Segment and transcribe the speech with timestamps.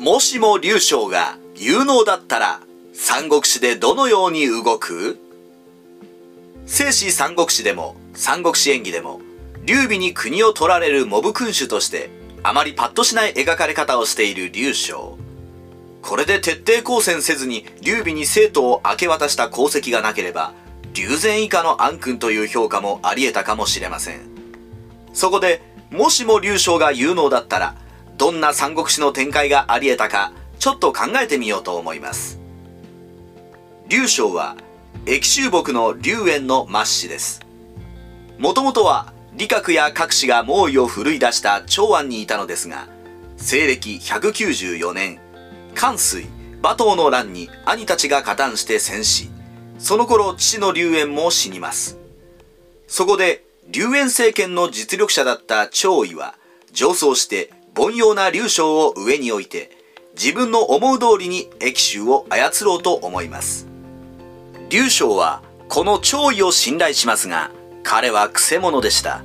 [0.00, 2.60] もしも劉将が有能だったら
[2.94, 5.18] 三国志でどのように動く？
[6.64, 9.20] 聖史三国志でも三国志演義でも
[9.66, 12.08] 劉備に国を取られるモブ君主として
[12.42, 15.18] あまりパッとしない描かれ方をしている劉将
[16.00, 20.54] これで徹底抗戦せずに劉備に生徒を明け渡した功績がなければ
[20.94, 24.20] 龍禅以下の暗君という評価もあり得たかもしれません。
[25.12, 27.74] そこでもしも劉将が有能だったら
[28.20, 32.38] どんな三国志の展開があり得たかちょっと考えてみようと思います。
[33.88, 34.58] 劉将は
[35.06, 37.40] 駅州木の劉園の末子です。
[38.38, 42.88] もともとは李覚や郭氏が猛威を振るい出した長安にいたのですが
[43.38, 45.18] 西暦194年
[45.74, 46.26] 関水
[46.58, 49.30] 馬頭の乱に兄たちが加担して戦死。
[49.78, 51.96] その頃父の劉園も死にます。
[52.86, 56.34] そこで劉園政権の実力者だった張威は
[56.70, 59.70] 上層して凡庸な劉将を上に置いて
[60.14, 63.66] 自分の思う通りに益州を操ろうと思います。
[64.68, 67.50] 劉将はこの張威を信頼しますが
[67.82, 69.22] 彼はくせ者でした。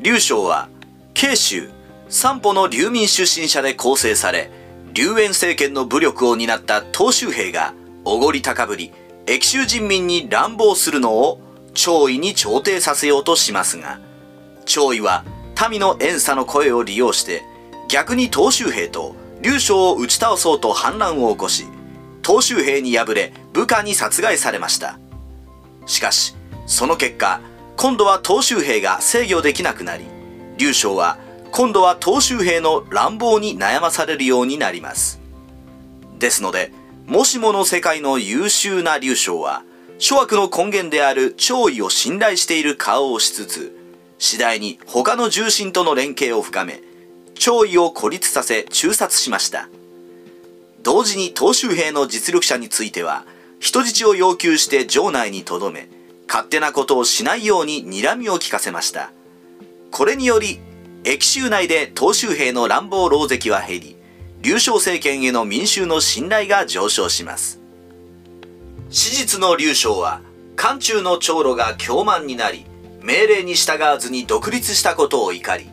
[0.00, 0.68] 劉将は
[1.14, 1.70] 慶州
[2.08, 4.50] 三歩の流民出身者で構成され
[4.92, 8.92] 劉園政権の武力を担った東州兵がおごり高ぶり
[9.26, 11.40] 益州人民に乱暴するのを
[11.74, 14.00] 張威に調停させようとしますが
[14.64, 15.24] 張威は
[15.68, 17.42] 民の遠差の声を利用して
[17.88, 21.66] 逆に東州兵と劉将を打ち倒そうと反乱を起こし
[22.24, 24.98] 東州兵に敗れ部下に殺害されました。
[25.86, 26.36] しかし
[26.66, 27.40] その結果
[27.76, 30.04] 今度は東州兵が制御できなくなり
[30.58, 31.18] 劉将は
[31.50, 35.20] 今度は東州兵の乱暴に悩まされるようになります。
[36.18, 36.72] ですので
[37.06, 39.62] もしもの世界の優秀な劉将は
[39.98, 43.77] 諸悪の根源である弔意を信頼している顔をしつつ
[44.18, 46.80] 次第に他の重臣との連携を深め
[47.34, 49.68] 弔意を孤立させ中殺しました。
[50.82, 53.24] 同時に東州兵の実力者については
[53.60, 55.88] 人質を要求して城内に留め
[56.28, 59.10] 勝手なことをしないように睨みを聞かせました。
[59.90, 60.60] これにより
[61.04, 63.96] 駅州内で東州兵の乱暴狼藉は減り
[64.42, 67.60] 劉将政権への民衆の信頼が上昇します。
[68.90, 70.20] 史実の劉将は
[70.56, 72.64] 漢中の長老が凶慢になり
[73.00, 75.70] 命令に従わずに独立したことを怒り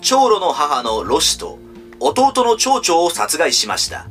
[0.00, 1.58] 長老の母のロシと
[2.00, 4.08] 弟の長長を殺害しました。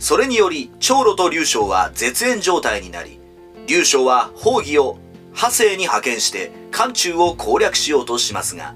[0.00, 3.20] それにより長老と劉将は絶縁状態になり
[3.66, 8.74] 劉将は宝義を派生に派遣して漢中を攻略しようとしますが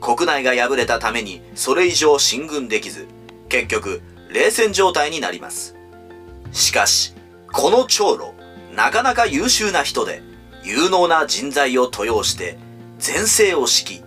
[0.00, 3.06] 国内が敗れたためにそれ以上進軍できず
[3.48, 5.76] 結局冷戦状態になります。
[6.52, 7.14] しかし
[7.52, 8.34] この長老
[8.74, 10.22] なかなか優秀な人で
[10.64, 12.56] 有能な人材を登用して
[13.04, 14.04] 前世を敷き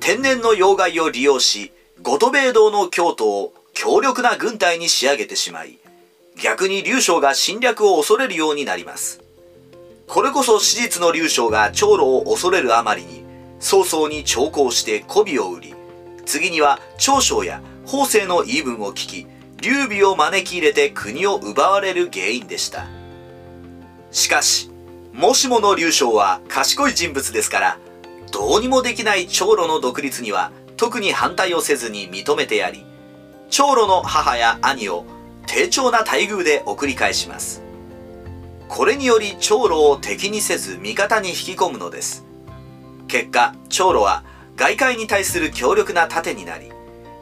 [0.00, 1.72] 天然の要害を利用し
[2.02, 5.78] 五都米道の京都を強力な軍隊に仕上げてしまい
[6.42, 9.22] 逆に劉将が侵略を恐れるようになります。
[10.08, 13.24] これこそ史実の劉将が長老を恐れるあまりに
[13.60, 15.74] 早々に長考して媚びを売り
[16.26, 19.26] 次には長将や法政の言い分を聞き
[19.62, 22.86] 劉備を招き入れて国を奪われる原因でした。
[24.10, 24.73] しかし
[25.14, 27.78] もしもの劉将は賢い人物ですから
[28.32, 32.84] どうにもできない長老の独立には特に反対をせずに認めてやり
[33.48, 35.04] 長老の母や兄を
[35.46, 37.62] 低調な待遇で送り返します。
[38.68, 42.24] これにより長老を敵にせず味方に引き込むのです。
[43.06, 44.24] 結果長老は
[44.56, 46.72] 外界に対する強力な盾になり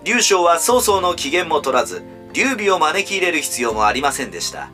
[0.04, 2.02] 劉将は曹操の機嫌も取らず
[2.32, 4.70] 劉備を招き入れる必要もありませんでした。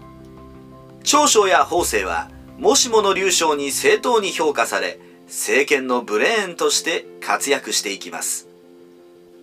[1.03, 8.47] 長将や法政はもしもの劉将に正当に評価され政権のブレーンとして活躍していきます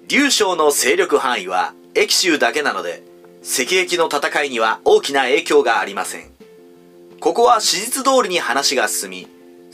[0.07, 3.03] 劉将の勢力範囲は益州だけなので
[3.41, 6.35] 赤壁の戦いには大きな影響がありません
[7.25, 9.27] ここは史実通りに話が進み、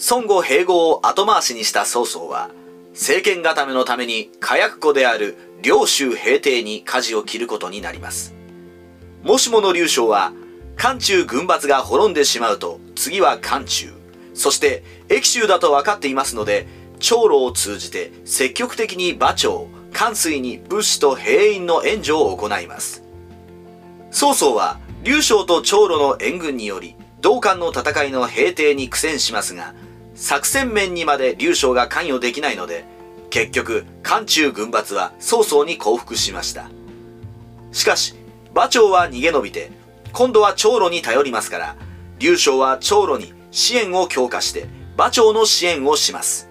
[0.10, 2.50] 孫悟併合を後回しにした曹操は、
[2.94, 8.34] 政権固めのために火薬庫である領州平定に舵を切ることになります。
[9.24, 10.32] もしもの劉将は、
[10.76, 13.94] 漢中軍閥が滅んでしまうと、次は漢中、
[14.34, 16.68] そして益州だと分かっていますので、
[17.00, 23.04] 長老を通じて積極的に馬長、関水に物資と兵員の援助を行います。
[24.12, 29.74] 曹操は、劉将と長老の援軍により、同館の戦いの平定に苦戦しますが、
[30.16, 32.86] 作戦面にまで劉将が関与できないので、
[33.30, 36.70] 結局、漢中軍閥は曹操に降伏しました。
[37.72, 38.16] しかし、
[38.54, 39.72] 馬長は逃げ延びて、
[40.14, 41.76] 今度は長老に頼りますから、
[42.20, 46.50] 劉将は長老に支援を強化して、馬長の支援をします。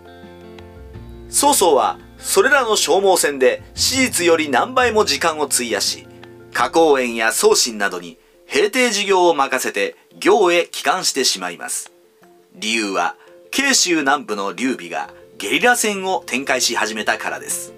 [1.28, 6.06] 曹操は、それらの消耗戦で史実より何倍も時間を費やし、
[6.52, 11.92] 花公園や送信などに平定事業を任せて行へ帰還してしまいます。
[12.54, 13.16] 理由は、
[13.50, 17.72] 慶州南部の劉備がゲリラ戦を展開し始めたからです。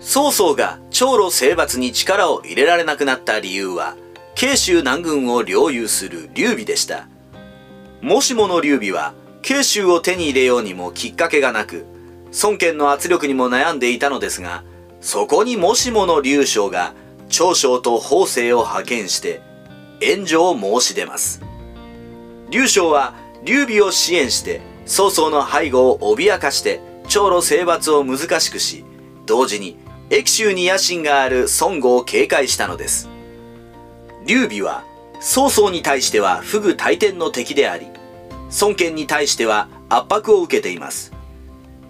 [0.00, 3.96] 曹操が長路征伐に力を入れられなくなった理由は、
[4.34, 7.06] 慶州南軍を領有する劉備でした。
[8.00, 11.84] もしもの劉備は、慶州を手に入れようにもきっかけがなく、
[12.42, 14.64] 孫権の圧力にも悩んでいたのですが、
[15.00, 16.94] そこにもしもの劉将が
[17.28, 19.42] 長将と法政を派遣して
[20.00, 21.42] 援助を申し出ます。
[22.50, 23.14] 劉将は
[23.44, 28.84] 劉備を支援して曹操の背後を脅かして長路征伐を難しくし、
[29.26, 29.76] 同時に
[30.10, 33.11] 益州に野心がある孫悟を警戒したのです。
[34.24, 34.84] 劉備は
[35.20, 37.86] 曹操に対しては不具大天の敵であり、
[38.60, 41.12] 孫権に対しては圧迫を受けています。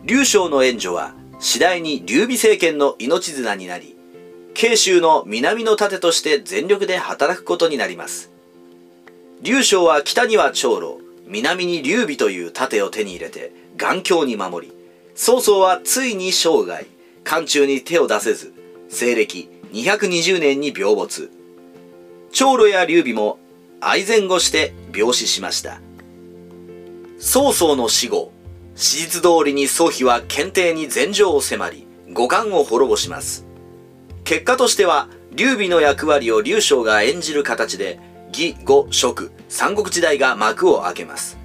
[0.05, 3.97] 劉将の援助は次第に劉備政権の命綱になり、
[4.55, 8.31] 慶州の南の盾として全力で働くことになります。
[9.43, 14.73] 劉将は北には長路、南に劉備という盾を手に入れて眼鏡に守り、
[15.15, 16.87] 曹操はついに生涯、
[17.25, 18.53] 漢中に手を出せず、
[18.89, 21.31] 西暦220年に病没。
[22.33, 23.39] 長路や劉備も
[23.81, 25.81] 愛前後して病死しました。
[27.19, 28.33] 曹操の死後、
[28.75, 33.47] 史実通りに曹丕は検定に禅情を迫り、五冠を滅ぼします。
[34.25, 41.39] 結果としては、劉備の役割を劉将が演じる形で、義、呉、蜀、三国時代が幕を開けます。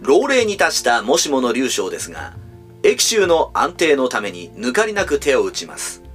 [0.00, 2.34] 老齢に達したもしもの劉将ですが、
[2.82, 6.05] 益州の安定のために抜かりなく手を打ちます。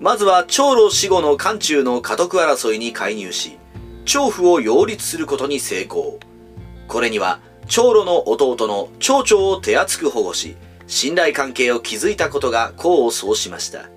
[0.00, 3.58] まずは長老死後の漢中の家督争いに介入し、
[4.04, 6.18] 長府を擁立することに成功。
[6.86, 10.56] これには長老の弟の長長を手厚く保護し、
[10.86, 13.90] 信頼関係を築いたことが功を奏しました。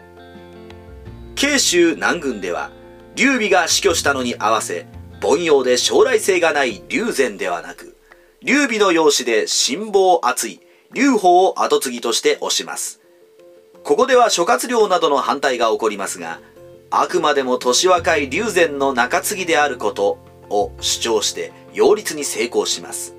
[1.35, 2.71] 慶州南軍では、
[3.15, 4.87] 劉備が死去したのに合わせ、
[5.23, 7.95] 凡庸で将来性がない劉禅ではなく、
[8.41, 10.61] 劉備の養子で辛抱厚い
[10.93, 13.00] 劉邦を後継ぎとして推します。
[13.83, 16.39] ここでは諸葛亮などの反対が起こりますが、
[16.91, 20.19] あくまでも年若い劉禅の中継ぎであること
[20.49, 23.15] を主張して擁立に成功します。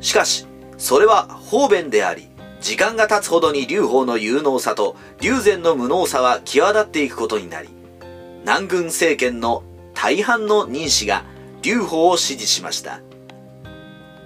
[0.00, 0.46] しかし、
[0.78, 2.28] それは方便であり、
[2.60, 7.68] 時間が経つほどに劉邦の有能さと劉禅の無能さは際立っていくことになり、
[8.40, 9.62] 南軍政権の
[9.94, 11.24] 大半の任氏が
[11.62, 13.00] 劉邦を支持しました。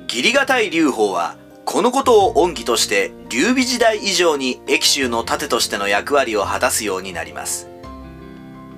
[0.02, 1.36] 義理堅い劉邦は、
[1.72, 7.68] このことを恩義として劉備時代以上に益州の盾としての役割を果たすようになります。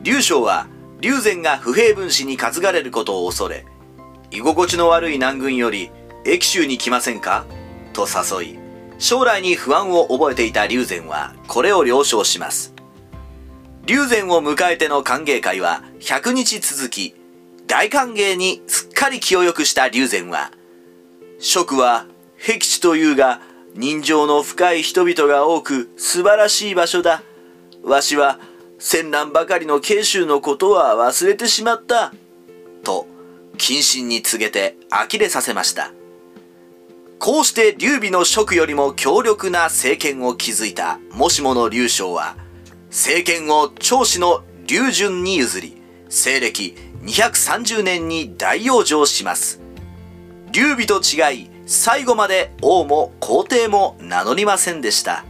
[0.03, 0.67] 劉将は
[1.01, 3.65] 劉禅が不平分子に担がれることを恐れ、
[4.31, 5.91] 居心地の悪い南軍より
[6.27, 7.47] 益州に来ませんか？
[7.95, 8.59] と誘い、
[8.99, 12.75] 将来に不安を覚えていた龍禅はこれを了承します。
[13.87, 17.15] 龍禅を迎えての歓迎会は100日続き、
[17.67, 20.51] 大歓迎にすっかり気を良くした龍禅は、
[21.39, 22.05] 職は
[22.45, 23.41] 僻地というが
[23.77, 27.23] 人情の深い人々が多く素晴らしい場所だ。
[27.85, 28.41] わしは
[28.81, 32.13] 戦乱ばかりの慶州のことは忘れてしまった。
[32.83, 33.07] と、
[33.57, 35.93] 謹慎に告げて呆れさせました。
[37.21, 42.35] こうして劉備の職よりも強力な政権を築いたもしもの劉将は、
[42.91, 46.75] 政権を長子の劉順に譲り、西暦
[47.05, 49.61] 230年に大養生します。
[50.51, 55.25] 劉備と違い、最後まで王も皇帝も名乗りませんでした。